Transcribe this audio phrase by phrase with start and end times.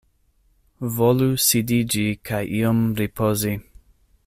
[0.99, 3.57] Volu sidiĝi kaj iom ripozi.